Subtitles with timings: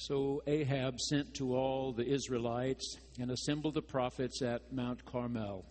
[0.00, 5.64] So Ahab sent to all the Israelites and assembled the prophets at Mount Carmel.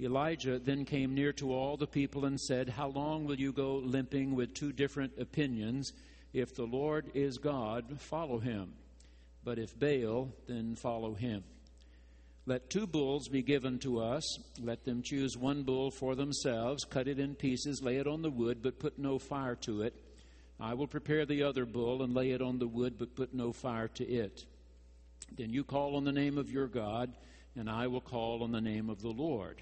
[0.00, 3.78] Elijah then came near to all the people and said, How long will you go
[3.78, 5.92] limping with two different opinions?
[6.32, 8.74] If the Lord is God, follow him.
[9.42, 11.42] But if Baal, then follow him.
[12.46, 14.38] Let two bulls be given to us.
[14.60, 18.30] Let them choose one bull for themselves, cut it in pieces, lay it on the
[18.30, 19.94] wood, but put no fire to it.
[20.62, 23.52] I will prepare the other bull and lay it on the wood, but put no
[23.52, 24.46] fire to it.
[25.36, 27.12] Then you call on the name of your God,
[27.56, 29.60] and I will call on the name of the Lord.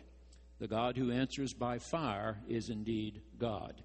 [0.59, 3.83] The God who answers by fire is indeed God.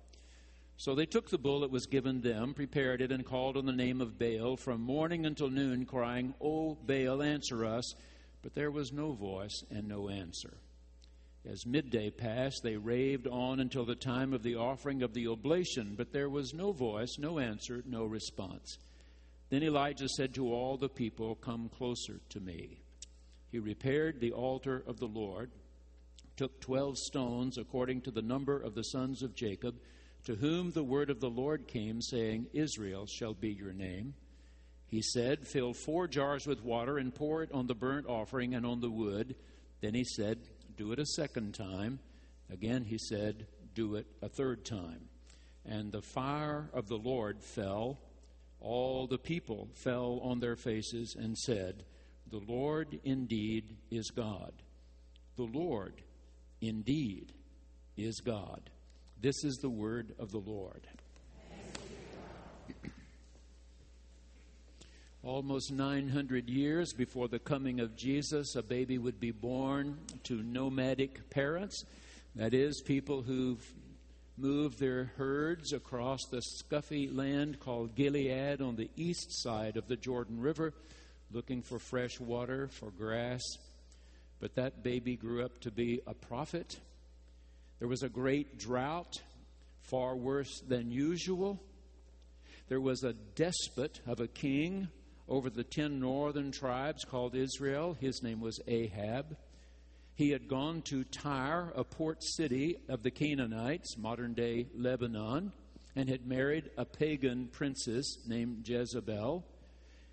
[0.75, 3.71] So they took the bull that was given them, prepared it, and called on the
[3.71, 7.95] name of Baal from morning until noon, crying, O Baal, answer us.
[8.41, 10.57] But there was no voice and no answer.
[11.47, 15.93] As midday passed, they raved on until the time of the offering of the oblation,
[15.95, 18.79] but there was no voice, no answer, no response.
[19.49, 22.79] Then Elijah said to all the people, Come closer to me.
[23.51, 25.51] He repaired the altar of the Lord,
[26.35, 29.75] took twelve stones according to the number of the sons of Jacob,
[30.25, 34.15] to whom the word of the Lord came, saying, Israel shall be your name.
[34.87, 38.65] He said, Fill four jars with water and pour it on the burnt offering and
[38.65, 39.35] on the wood.
[39.81, 40.39] Then he said,
[40.77, 41.99] do it a second time.
[42.51, 45.09] Again, he said, Do it a third time.
[45.65, 47.99] And the fire of the Lord fell.
[48.59, 51.83] All the people fell on their faces and said,
[52.29, 54.53] The Lord indeed is God.
[55.35, 56.01] The Lord
[56.61, 57.33] indeed
[57.97, 58.69] is God.
[59.21, 60.87] This is the word of the Lord.
[65.25, 71.31] Almost 900 years before the coming of Jesus, a baby would be born to nomadic
[71.31, 71.83] parents.
[72.35, 73.65] That is, people who've
[74.37, 79.95] moved their herds across the scuffy land called Gilead on the east side of the
[79.95, 80.75] Jordan River,
[81.31, 83.41] looking for fresh water, for grass.
[84.39, 86.79] But that baby grew up to be a prophet.
[87.79, 89.19] There was a great drought,
[89.81, 91.59] far worse than usual.
[92.69, 94.89] There was a despot of a king
[95.27, 97.97] over the ten northern tribes called Israel.
[97.99, 99.37] His name was Ahab.
[100.13, 105.51] He had gone to Tyre, a port city of the Canaanites, modern day Lebanon,
[105.95, 109.45] and had married a pagan princess named Jezebel.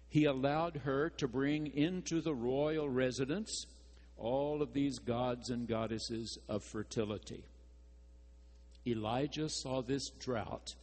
[0.09, 3.67] He allowed her to bring into the royal residence
[4.17, 7.45] all of these gods and goddesses of fertility.
[8.87, 10.75] Elijah saw this drought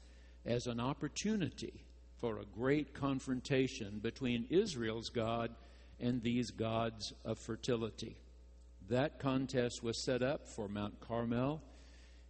[0.46, 1.86] as an opportunity
[2.20, 5.52] for a great confrontation between Israel's God
[6.00, 8.18] and these gods of fertility.
[8.90, 11.62] That contest was set up for Mount Carmel.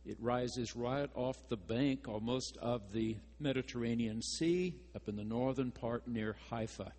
[0.05, 5.71] It rises right off the bank almost of the Mediterranean Sea, up in the northern
[5.71, 6.91] part near Haifa.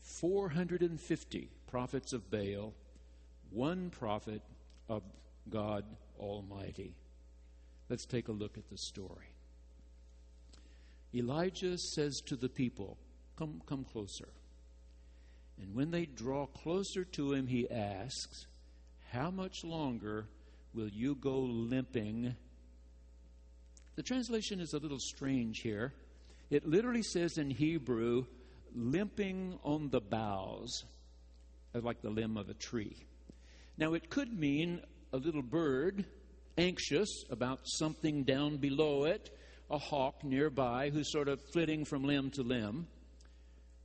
[0.00, 2.72] 450 prophets of Baal,
[3.50, 4.42] one prophet
[4.88, 5.02] of
[5.48, 5.84] God
[6.18, 6.94] Almighty.
[7.88, 9.37] Let's take a look at the story.
[11.14, 12.98] Elijah says to the people,
[13.36, 14.28] Come, come closer.
[15.60, 18.46] And when they draw closer to him, he asks,
[19.10, 20.26] How much longer
[20.74, 22.34] will you go limping?
[23.96, 25.92] The translation is a little strange here.
[26.50, 28.26] It literally says in Hebrew,
[28.74, 30.84] limping on the boughs,
[31.74, 32.96] like the limb of a tree.
[33.76, 34.80] Now, it could mean
[35.12, 36.04] a little bird
[36.56, 39.30] anxious about something down below it
[39.70, 42.86] a hawk nearby who's sort of flitting from limb to limb.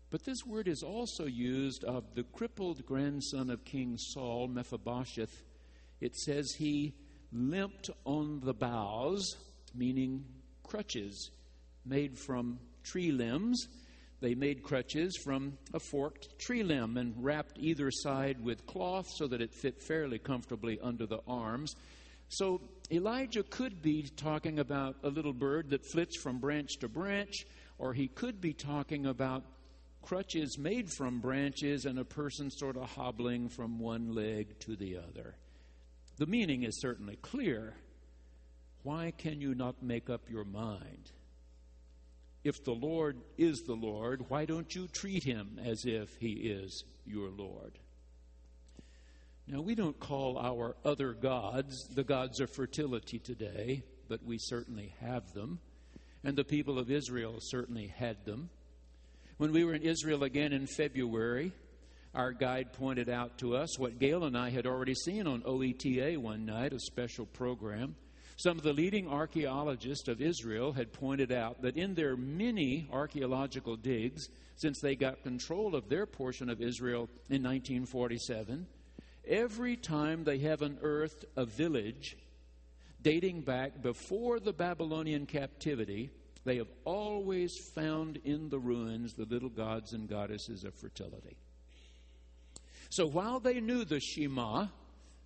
[0.09, 5.43] But this word is also used of the crippled grandson of King Saul, Mephibosheth.
[5.99, 6.93] It says he
[7.31, 9.35] limped on the boughs,
[9.73, 10.25] meaning
[10.61, 11.31] crutches
[11.85, 13.67] made from tree limbs.
[14.21, 19.27] They made crutches from a forked tree limb and wrapped either side with cloth so
[19.27, 21.75] that it fit fairly comfortably under the arms.
[22.29, 22.61] So
[22.91, 27.45] Elijah could be talking about a little bird that flits from branch to branch,
[27.77, 29.43] or he could be talking about
[30.01, 34.97] crutches made from branches and a person sort of hobbling from one leg to the
[34.97, 35.35] other.
[36.17, 37.75] The meaning is certainly clear.
[38.83, 41.11] Why can you not make up your mind?
[42.43, 46.83] If the Lord is the Lord, why don't you treat him as if he is
[47.05, 47.79] your Lord?
[49.47, 54.93] Now, we don't call our other gods the gods of fertility today, but we certainly
[55.01, 55.59] have them.
[56.23, 58.49] And the people of Israel certainly had them.
[59.37, 61.51] When we were in Israel again in February,
[62.15, 66.17] our guide pointed out to us what Gail and I had already seen on OETA
[66.17, 67.95] one night, a special program.
[68.37, 73.75] Some of the leading archaeologists of Israel had pointed out that in their many archaeological
[73.75, 78.65] digs, since they got control of their portion of Israel in 1947,
[79.27, 82.17] every time they have unearthed a village
[83.01, 86.09] dating back before the Babylonian captivity,
[86.45, 91.37] they have always found in the ruins the little gods and goddesses of fertility.
[92.89, 94.67] So while they knew the Shema,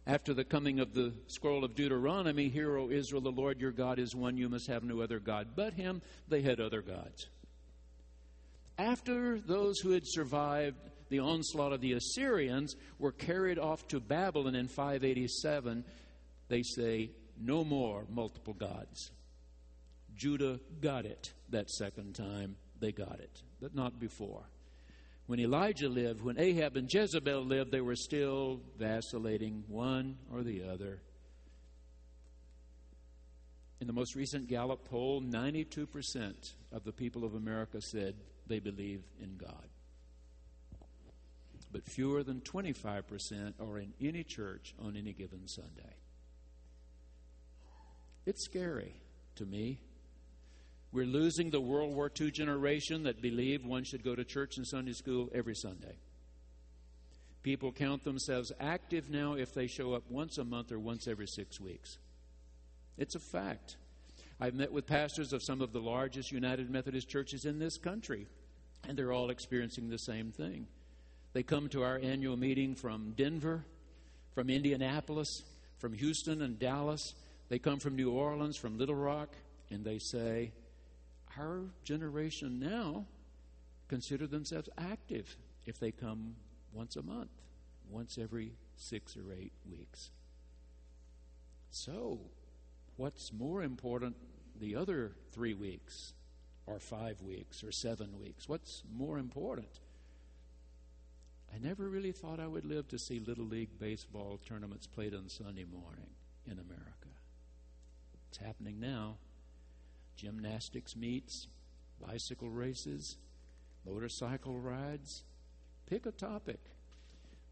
[0.05, 3.99] after the coming of the scroll of Deuteronomy, Hear, O Israel, the Lord your God
[3.99, 7.27] is one, you must have no other God but him, they had other gods.
[8.77, 10.77] After those who had survived
[11.09, 15.83] the onslaught of the Assyrians were carried off to Babylon in 587,
[16.49, 19.11] they say, No more multiple gods.
[20.15, 22.55] Judah got it that second time.
[22.79, 24.43] They got it, but not before.
[25.27, 30.63] When Elijah lived, when Ahab and Jezebel lived, they were still vacillating one or the
[30.69, 31.01] other.
[33.79, 38.15] In the most recent Gallup poll, 92% of the people of America said
[38.47, 39.67] they believe in God.
[41.71, 45.95] But fewer than 25% are in any church on any given Sunday.
[48.25, 48.93] It's scary
[49.35, 49.79] to me.
[50.91, 54.65] We're losing the World War II generation that believed one should go to church and
[54.65, 55.97] Sunday school every Sunday.
[57.43, 61.27] People count themselves active now if they show up once a month or once every
[61.27, 61.97] six weeks.
[62.97, 63.77] It's a fact.
[64.39, 68.27] I've met with pastors of some of the largest United Methodist churches in this country,
[68.87, 70.67] and they're all experiencing the same thing.
[71.37, 73.63] They come to our annual meeting from Denver,
[74.33, 75.43] from Indianapolis,
[75.77, 77.13] from Houston and Dallas.
[77.49, 79.29] They come from New Orleans, from Little Rock,
[79.69, 80.51] and they say,
[81.37, 83.05] Our generation now
[83.87, 85.37] consider themselves active
[85.67, 86.37] if they come
[86.73, 87.29] once a month,
[87.87, 90.09] once every six or eight weeks.
[91.69, 92.19] So,
[92.95, 94.15] what's more important
[94.59, 96.13] the other three weeks,
[96.65, 98.49] or five weeks, or seven weeks?
[98.49, 99.81] What's more important?
[101.53, 105.29] I never really thought I would live to see Little League baseball tournaments played on
[105.29, 106.09] Sunday morning
[106.45, 107.09] in America.
[108.29, 109.17] It's happening now.
[110.15, 111.47] Gymnastics meets,
[112.05, 113.17] bicycle races,
[113.85, 115.23] motorcycle rides.
[115.89, 116.59] Pick a topic.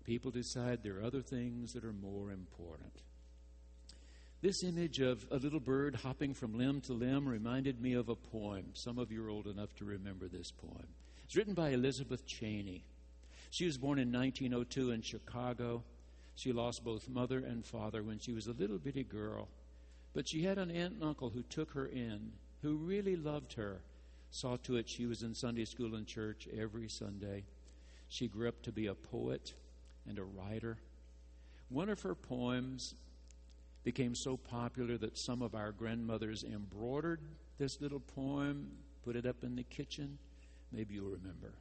[0.04, 3.02] People decide there are other things that are more important.
[4.42, 8.16] This image of a little bird hopping from limb to limb reminded me of a
[8.16, 8.66] poem.
[8.74, 10.86] Some of you are old enough to remember this poem.
[11.24, 12.84] It's written by Elizabeth Cheney.
[13.50, 15.84] She was born in 1902 in Chicago.
[16.36, 19.48] She lost both mother and father when she was a little bitty girl.
[20.14, 22.32] But she had an aunt and uncle who took her in,
[22.62, 23.82] who really loved her,
[24.32, 27.44] saw to it she was in Sunday school and church every Sunday.
[28.08, 29.54] She grew up to be a poet
[30.08, 30.78] and a writer.
[31.70, 32.96] One of her poems
[33.84, 37.22] became so popular that some of our grandmothers embroidered
[37.58, 38.72] this little poem,
[39.04, 40.18] put it up in the kitchen.
[40.72, 41.54] Maybe you'll remember.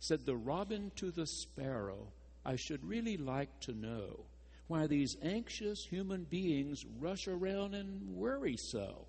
[0.00, 2.12] Said the robin to the sparrow,
[2.44, 4.26] I should really like to know
[4.66, 9.06] why these anxious human beings rush around and worry so.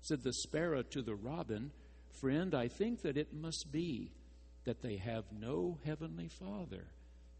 [0.00, 1.72] Said the sparrow to the robin,
[2.20, 4.12] Friend, I think that it must be
[4.64, 6.86] that they have no heavenly Father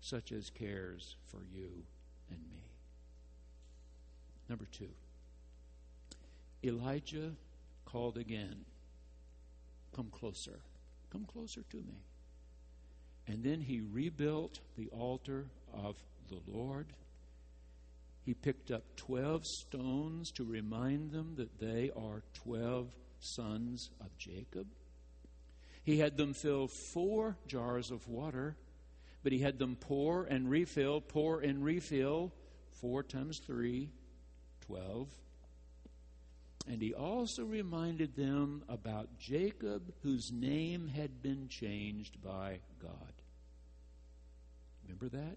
[0.01, 1.85] such as cares for you
[2.31, 2.63] and me.
[4.49, 4.91] Number two,
[6.63, 7.33] Elijah
[7.85, 8.65] called again,
[9.95, 10.61] Come closer,
[11.11, 12.03] come closer to me.
[13.27, 15.97] And then he rebuilt the altar of
[16.29, 16.87] the Lord.
[18.25, 22.89] He picked up 12 stones to remind them that they are 12
[23.21, 24.67] sons of Jacob.
[25.85, 28.57] He had them fill four jars of water,
[29.23, 32.33] but he had them pour and refill, pour and refill,
[32.81, 33.91] four times three,
[34.67, 35.09] 12.
[36.69, 43.13] And he also reminded them about Jacob, whose name had been changed by God.
[44.83, 45.37] Remember that?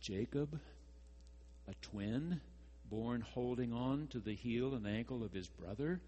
[0.00, 0.58] Jacob,
[1.68, 2.40] a twin,
[2.90, 6.00] born holding on to the heel and ankle of his brother,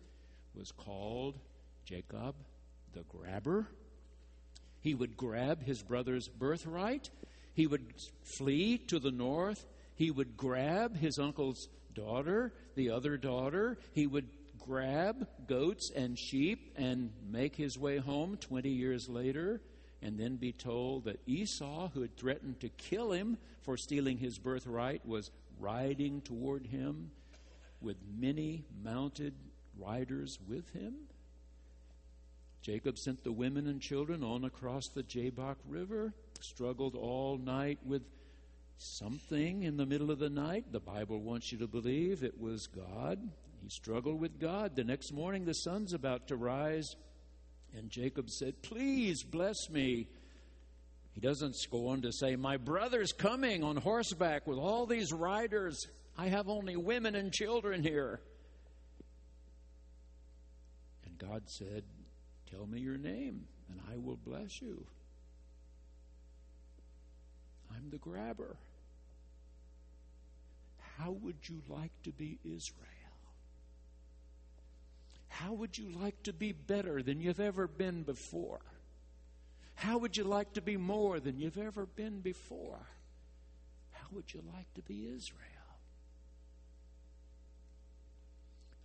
[0.55, 1.39] was called
[1.85, 2.35] Jacob
[2.93, 3.69] the grabber.
[4.81, 7.11] He would grab his brother's birthright.
[7.55, 7.95] He would
[8.37, 9.65] flee to the north.
[9.95, 13.79] He would grab his uncle's daughter, the other daughter.
[13.93, 19.61] He would grab goats and sheep and make his way home 20 years later
[20.03, 24.39] and then be told that Esau, who had threatened to kill him for stealing his
[24.39, 27.11] birthright, was riding toward him
[27.81, 29.35] with many mounted
[29.79, 30.95] riders with him.
[32.61, 38.03] Jacob sent the women and children on across the Jabbok River, struggled all night with
[38.77, 40.73] something in the middle of the night.
[40.73, 43.19] The Bible wants you to believe it was God.
[43.63, 44.77] He struggled with God.
[44.77, 46.97] The next morning, the sun's about to rise,
[47.77, 50.07] and Jacob said, Please bless me.
[51.13, 55.87] He doesn't go on to say, My brother's coming on horseback with all these riders.
[56.19, 58.21] I have only women and children here.
[61.07, 61.85] And God said,
[62.51, 64.87] Tell me your name, and I will bless you.
[67.77, 68.57] I'm the grabber.
[70.99, 72.89] How would you like to be Israel?
[75.29, 78.61] How would you like to be better than you've ever been before?
[79.75, 82.87] How would you like to be more than you've ever been before?
[83.91, 85.41] How would you like to be Israel?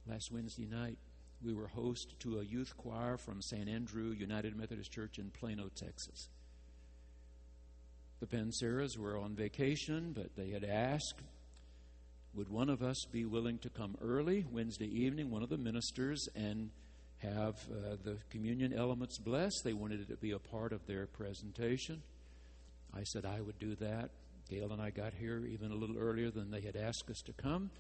[0.08, 0.98] Last Wednesday night,
[1.43, 3.69] we were host to a youth choir from St.
[3.69, 6.29] Andrew United Methodist Church in Plano, Texas.
[8.19, 11.21] The Penseras were on vacation, but they had asked,
[12.35, 16.27] would one of us be willing to come early Wednesday evening, one of the ministers,
[16.35, 16.69] and
[17.19, 19.61] have uh, the communion elements blessed?
[19.63, 22.01] They wanted it to be a part of their presentation.
[22.93, 24.11] I said I would do that.
[24.49, 27.33] Gail and I got here even a little earlier than they had asked us to
[27.33, 27.71] come.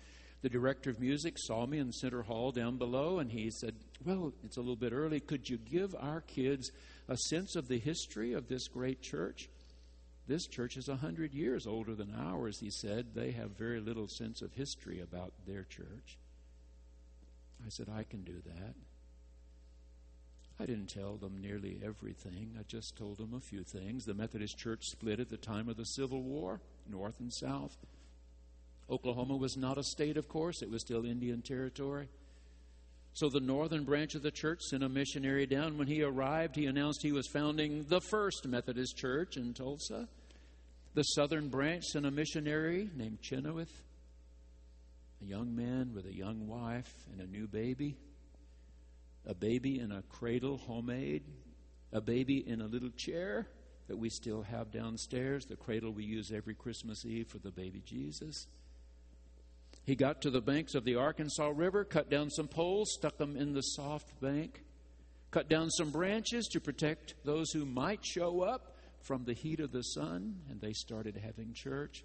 [0.41, 4.33] The director of music saw me in Center Hall down below, and he said, Well,
[4.45, 5.19] it's a little bit early.
[5.19, 6.71] Could you give our kids
[7.09, 9.49] a sense of the history of this great church?
[10.29, 13.15] This church is a hundred years older than ours, he said.
[13.15, 16.19] They have very little sense of history about their church.
[17.65, 18.75] I said, I can do that.
[20.59, 22.55] I didn't tell them nearly everything.
[22.59, 24.05] I just told them a few things.
[24.05, 27.75] The Methodist Church split at the time of the Civil War, North and South.
[28.87, 32.07] Oklahoma was not a state, of course, it was still Indian territory.
[33.13, 35.79] So the northern branch of the church sent a missionary down.
[35.79, 40.07] When he arrived, he announced he was founding the first Methodist church in Tulsa.
[40.95, 43.71] The southern branch sent a missionary named Chenoweth,
[45.21, 47.95] a young man with a young wife and a new baby,
[49.25, 51.23] a baby in a cradle, homemade,
[51.93, 53.47] a baby in a little chair
[53.87, 57.81] that we still have downstairs, the cradle we use every Christmas Eve for the baby
[57.85, 58.47] Jesus.
[59.85, 63.35] He got to the banks of the Arkansas River, cut down some poles, stuck them
[63.35, 64.63] in the soft bank,
[65.31, 69.71] cut down some branches to protect those who might show up from the heat of
[69.71, 72.03] the sun, and they started having church.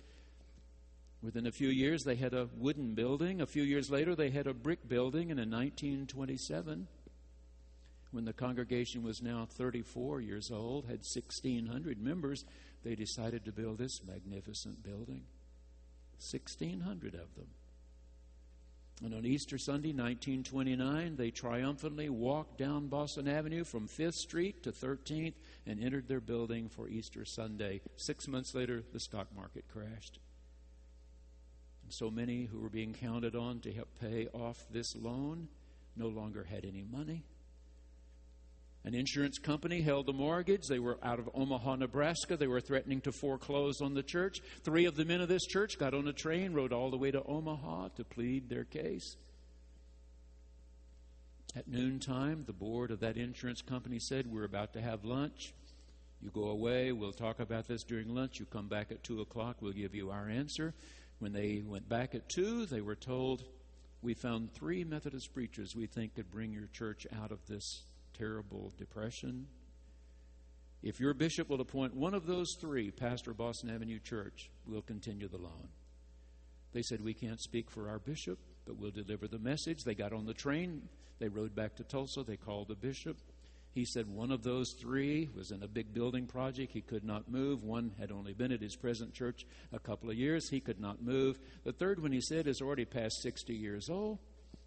[1.23, 3.41] Within a few years, they had a wooden building.
[3.41, 5.31] A few years later, they had a brick building.
[5.31, 6.87] And in 1927,
[8.11, 12.45] when the congregation was now 34 years old, had 1,600 members,
[12.85, 15.25] they decided to build this magnificent building.
[16.21, 17.49] 1,600 of them.
[19.03, 24.73] And on Easter Sunday, 1929, they triumphantly walked down Boston Avenue from 5th Street to
[24.73, 25.35] 13th
[25.67, 27.81] and entered their building for Easter Sunday.
[27.97, 30.21] Six months later, the stock market crashed.
[31.83, 35.49] And so many who were being counted on to help pay off this loan
[35.97, 37.25] no longer had any money.
[38.85, 40.67] An insurance company held the mortgage.
[40.67, 42.37] They were out of Omaha, Nebraska.
[42.37, 44.43] They were threatening to foreclose on the church.
[44.63, 47.11] Three of the men of this church got on a train, rode all the way
[47.11, 49.17] to Omaha to plead their case.
[51.57, 55.55] At noontime, the board of that insurance company said, We're about to have lunch.
[56.21, 56.93] You go away.
[56.93, 58.39] We'll talk about this during lunch.
[58.39, 59.59] You come back at 2 o'clock.
[59.61, 60.75] We'll give you our answer.
[61.21, 63.45] When they went back at 2, they were told,
[64.03, 67.83] We found three Methodist preachers we think could bring your church out of this
[68.15, 69.47] terrible depression.
[70.83, 75.29] If your bishop will appoint one of those three, pastor Boston Avenue Church, we'll continue
[75.29, 75.69] the loan.
[76.73, 79.85] They said, We can't speak for our bishop, but we'll deliver the message.
[79.85, 80.89] They got on the train.
[81.21, 82.23] They rode back to Tulsa.
[82.23, 83.17] They called the bishop.
[83.75, 86.73] He said one of those three was in a big building project.
[86.73, 87.65] He could not move.
[87.65, 90.49] One had only been at his present church a couple of years.
[90.49, 91.41] He could not move.
[91.65, 94.19] The third one, he said, is already past 60 years old,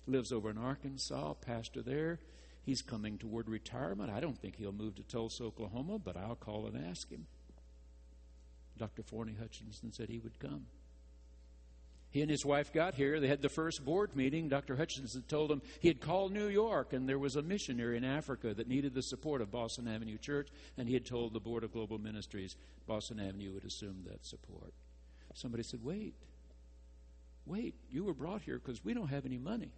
[0.07, 2.19] lives over in Arkansas, pastor there.
[2.67, 4.11] He's coming toward retirement.
[4.11, 7.25] I don't think he'll move to Tulsa, Oklahoma, but I'll call and ask him.
[8.77, 9.03] Dr.
[9.03, 10.65] Forney Hutchinson said he would come.
[12.09, 13.21] He and his wife got here.
[13.21, 14.49] They had the first board meeting.
[14.49, 14.75] Dr.
[14.75, 18.53] Hutchinson told him he had called New York and there was a missionary in Africa
[18.53, 21.71] that needed the support of Boston Avenue Church, and he had told the Board of
[21.71, 24.73] Global Ministries Boston Avenue would assume that support.
[25.35, 26.15] Somebody said, Wait,
[27.45, 29.71] wait, you were brought here because we don't have any money.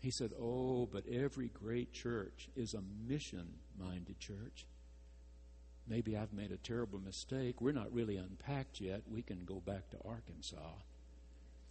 [0.00, 3.46] He said, Oh, but every great church is a mission
[3.78, 4.66] minded church.
[5.88, 7.60] Maybe I've made a terrible mistake.
[7.60, 9.02] We're not really unpacked yet.
[9.10, 10.74] We can go back to Arkansas.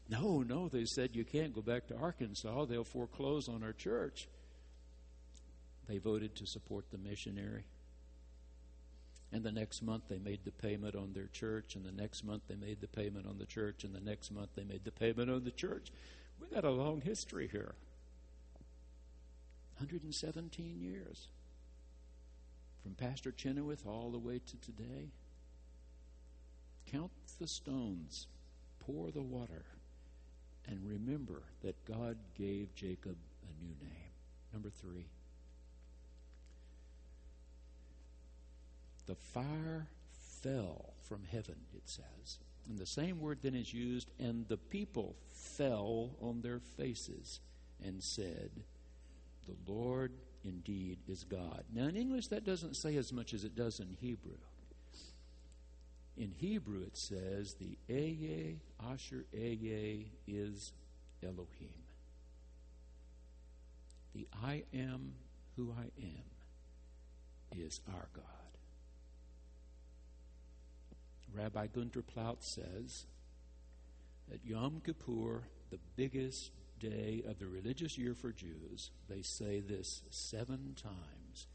[0.10, 2.66] No, no, they said you can't go back to Arkansas.
[2.66, 4.28] They'll foreclose on our church.
[5.88, 7.66] They voted to support the missionary.
[9.32, 12.44] And the next month they made the payment on their church, and the next month
[12.48, 15.30] they made the payment on the church, and the next month they made the payment
[15.30, 15.92] on the church.
[16.40, 17.76] We've got a long history here
[19.80, 21.28] 117 years.
[22.82, 25.12] From Pastor Chenoweth all the way to today.
[26.92, 28.28] Count the stones,
[28.80, 29.66] pour the water,
[30.68, 34.12] and remember that God gave Jacob a new name.
[34.54, 35.06] Number three.
[39.06, 39.88] The fire
[40.42, 42.40] fell from heaven, it says.
[42.68, 47.40] And the same word then is used, and the people fell on their faces
[47.84, 48.52] and said,
[49.48, 50.12] The Lord
[50.44, 51.64] indeed is God.
[51.74, 54.38] Now, in English, that doesn't say as much as it does in Hebrew.
[56.18, 58.56] In Hebrew, it says, The Eye,
[58.92, 60.74] Asher Eye is
[61.24, 61.70] Elohim.
[64.16, 65.14] The I am
[65.56, 66.24] who I am
[67.56, 68.24] is our God.
[71.34, 73.06] Rabbi Gunther Plaut says
[74.30, 80.04] that Yom Kippur, the biggest day of the religious year for Jews, they say this
[80.10, 81.48] seven times.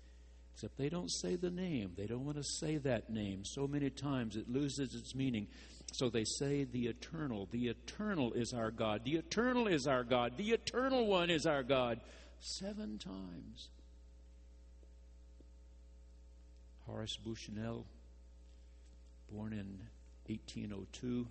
[0.54, 1.92] Except they don't say the name.
[1.96, 5.46] They don't want to say that name so many times it loses its meaning.
[5.92, 7.48] So they say the eternal.
[7.50, 9.04] The eternal is our God.
[9.04, 10.36] The eternal is our God.
[10.36, 12.00] The eternal one is our God.
[12.40, 13.70] Seven times.
[16.86, 17.86] Horace Bushnell
[19.30, 19.78] born in
[20.26, 21.26] 1802.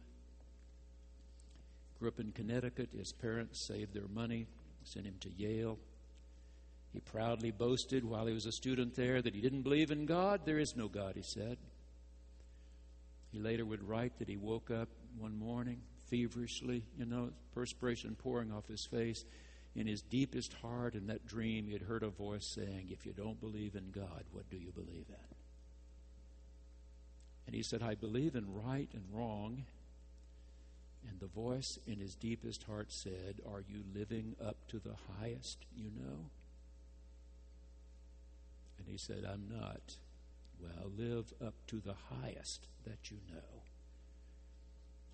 [2.01, 2.89] Grew up in Connecticut.
[2.97, 4.47] His parents saved their money,
[4.83, 5.77] sent him to Yale.
[6.93, 10.41] He proudly boasted while he was a student there that he didn't believe in God.
[10.43, 11.59] There is no God, he said.
[13.31, 18.51] He later would write that he woke up one morning feverishly, you know, perspiration pouring
[18.51, 19.23] off his face.
[19.75, 23.13] In his deepest heart, in that dream, he had heard a voice saying, If you
[23.13, 25.35] don't believe in God, what do you believe in?
[27.45, 29.65] And he said, I believe in right and wrong.
[31.07, 35.65] And the voice in his deepest heart said, Are you living up to the highest
[35.75, 36.29] you know?
[38.77, 39.97] And he said, I'm not.
[40.59, 43.63] Well, live up to the highest that you know.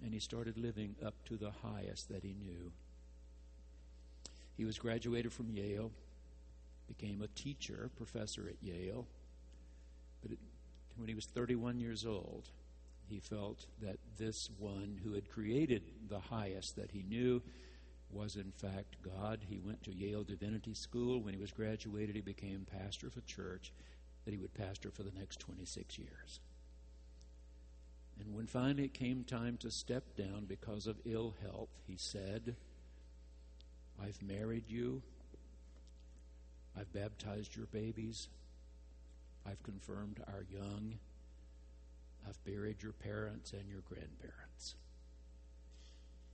[0.03, 2.71] And he started living up to the highest that he knew.
[4.55, 5.91] He was graduated from Yale,
[6.87, 9.07] became a teacher, professor at Yale.
[10.21, 10.39] But it
[10.97, 12.49] when he was 31 years old,
[13.09, 17.41] he felt that this one who had created the highest that he knew
[18.09, 19.39] was in fact God.
[19.47, 21.21] He went to Yale Divinity School.
[21.21, 23.71] When he was graduated, he became pastor of a church
[24.25, 26.39] that he would pastor for the next 26 years.
[28.19, 32.55] And when finally it came time to step down because of ill health, he said,
[34.01, 35.01] I've married you.
[36.77, 38.27] I've baptized your babies.
[39.45, 40.95] I've confirmed our young.
[42.27, 44.75] I've buried your parents and your grandparents.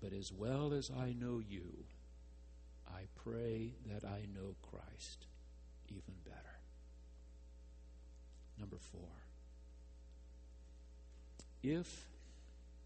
[0.01, 1.85] But as well as I know you,
[2.87, 5.27] I pray that I know Christ
[5.89, 6.59] even better.
[8.59, 9.09] Number four.
[11.61, 12.07] If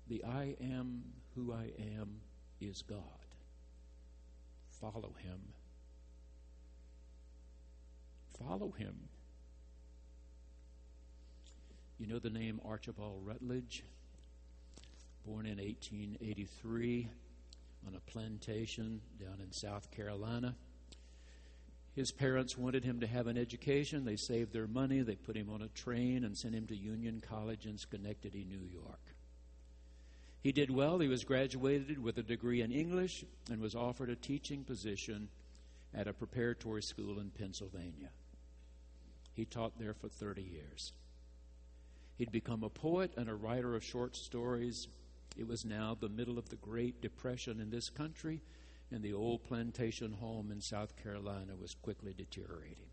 [0.07, 1.03] the I am
[1.35, 2.21] who I am
[2.61, 2.99] is God,
[4.69, 5.39] follow him.
[8.37, 9.09] Follow him.
[11.99, 13.83] You know the name Archibald Rutledge?
[15.25, 17.09] Born in 1883
[17.87, 20.55] on a plantation down in South Carolina.
[21.95, 24.05] His parents wanted him to have an education.
[24.05, 25.01] They saved their money.
[25.01, 28.61] They put him on a train and sent him to Union College in Schenectady, New
[28.71, 29.01] York.
[30.43, 30.99] He did well.
[30.99, 35.29] He was graduated with a degree in English and was offered a teaching position
[35.95, 38.11] at a preparatory school in Pennsylvania.
[39.33, 40.93] He taught there for 30 years.
[42.17, 44.87] He'd become a poet and a writer of short stories.
[45.37, 48.41] It was now the middle of the Great Depression in this country,
[48.91, 52.89] and the old plantation home in South Carolina was quickly deteriorating.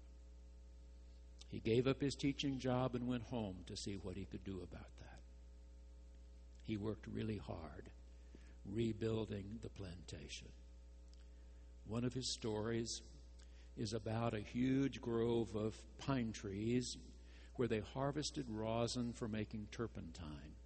[1.48, 4.56] He gave up his teaching job and went home to see what he could do
[4.56, 5.20] about that.
[6.64, 7.90] He worked really hard
[8.66, 10.48] rebuilding the plantation.
[11.86, 13.02] One of his stories
[13.76, 16.96] is about a huge grove of pine trees
[17.56, 20.56] where they harvested rosin for making turpentine.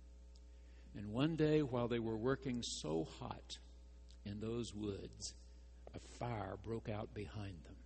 [0.97, 3.59] And one day, while they were working so hot
[4.25, 5.35] in those woods,
[5.95, 7.77] a fire broke out behind them.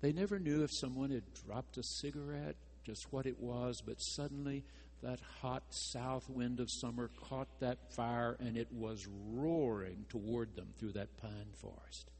[0.00, 4.64] They never knew if someone had dropped a cigarette, just what it was, but suddenly
[5.02, 10.68] that hot south wind of summer caught that fire and it was roaring toward them
[10.78, 12.10] through that pine forest.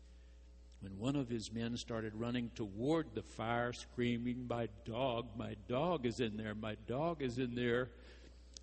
[0.81, 6.07] When one of his men started running toward the fire, screaming, My dog, my dog
[6.07, 7.91] is in there, my dog is in there.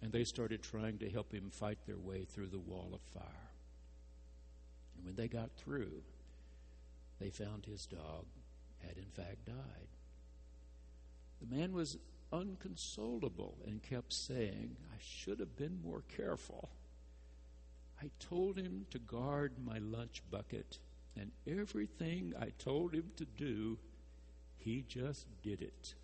[0.02, 3.50] And they started trying to help him fight their way through the wall of fire.
[4.96, 6.04] And when they got through,
[7.20, 8.26] they found his dog
[8.86, 9.88] had in fact died.
[11.42, 11.98] The man was
[12.32, 16.70] unconsolable and kept saying, I should have been more careful.
[18.02, 20.80] I told him to guard my lunch bucket,
[21.20, 23.78] and everything I told him to do,
[24.58, 25.96] he just did it.